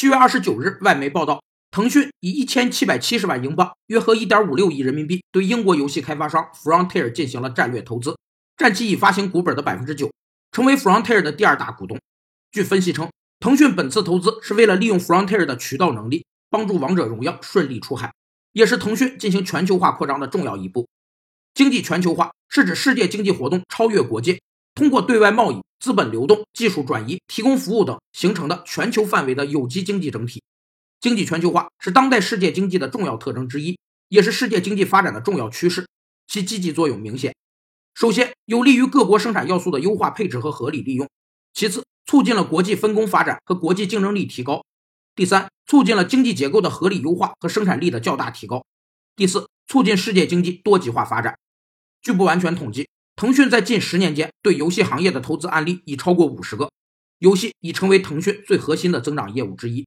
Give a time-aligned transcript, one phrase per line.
[0.00, 8.16] 七月二十九日，外媒报道，腾讯以一千七百七十万英镑（约合一点五六亿人民币）对英国游戏开发商 Frontier 进行了战略投资，
[8.56, 10.10] 占其已发行股本的百分之九，
[10.52, 12.00] 成为 Frontier 的第二大股东。
[12.50, 13.10] 据分析称，
[13.40, 18.10] 腾讯本次投资是为了利用 Frontier 的渠道能力，帮助王者荣耀顺利出海，
[18.52, 20.88] 也是腾讯进行全球化扩张的重要一步。
[21.52, 24.40] 经济全球化是指世界经济活动超越国界，
[24.80, 25.60] 通过对外贸易。
[25.78, 30.42] 资本流动、技术转移、提供服务等形成的全球范围的有机经济整体，
[31.00, 35.86] 经济全球化是当代世界经济的重要特征之一，也是世界经济发展的重要趋势。
[36.26, 37.34] 其积极作用明显。
[37.94, 41.06] 首先，有利于各国生产要素的优化配置和合理利用；
[41.54, 44.60] 其次，促进了国际分工发展和国际竞争力提高；
[45.14, 48.58] 第三，促进了经济结构的合理优化和生产力的较大提高；
[49.16, 51.38] 第四，促进世界经济多极化发展。
[52.02, 52.89] 据不完全统计。
[53.20, 56.70] 腾讯在近十年间对游戏行业的投资案例已超过五十个，
[57.18, 59.86] 游戏已成为腾讯最核心的增长业务之一。